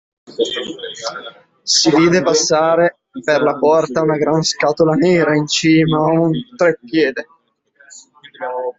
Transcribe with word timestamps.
Si 1.61 1.91
vide 1.95 2.23
passare 2.23 3.01
per 3.23 3.43
la 3.43 3.55
porta 3.59 4.01
una 4.01 4.17
gran 4.17 4.41
scatola 4.41 4.95
nera 4.95 5.35
in 5.37 5.45
cima 5.45 5.97
a 5.99 6.09
un 6.19 6.31
treppiede. 6.55 7.27